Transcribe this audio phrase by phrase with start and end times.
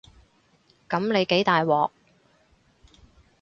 [0.89, 1.91] 噉你幾大鑊